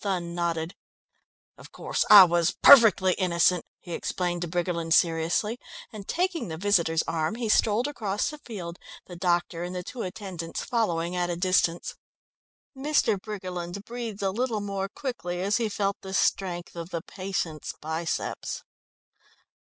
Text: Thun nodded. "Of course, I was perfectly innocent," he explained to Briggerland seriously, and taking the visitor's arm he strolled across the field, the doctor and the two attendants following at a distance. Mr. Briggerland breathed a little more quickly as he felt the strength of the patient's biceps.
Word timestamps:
Thun 0.00 0.32
nodded. 0.32 0.76
"Of 1.58 1.72
course, 1.72 2.04
I 2.08 2.22
was 2.22 2.52
perfectly 2.62 3.14
innocent," 3.14 3.64
he 3.80 3.94
explained 3.94 4.42
to 4.42 4.46
Briggerland 4.48 4.92
seriously, 4.94 5.58
and 5.92 6.06
taking 6.06 6.46
the 6.46 6.56
visitor's 6.56 7.02
arm 7.08 7.34
he 7.34 7.48
strolled 7.48 7.88
across 7.88 8.30
the 8.30 8.38
field, 8.38 8.78
the 9.06 9.16
doctor 9.16 9.64
and 9.64 9.74
the 9.74 9.82
two 9.82 10.02
attendants 10.02 10.62
following 10.62 11.16
at 11.16 11.30
a 11.30 11.36
distance. 11.36 11.96
Mr. 12.76 13.20
Briggerland 13.20 13.84
breathed 13.84 14.22
a 14.22 14.30
little 14.30 14.60
more 14.60 14.88
quickly 14.88 15.40
as 15.42 15.56
he 15.56 15.68
felt 15.68 15.96
the 16.02 16.14
strength 16.14 16.76
of 16.76 16.90
the 16.90 17.02
patient's 17.02 17.72
biceps. 17.80 18.62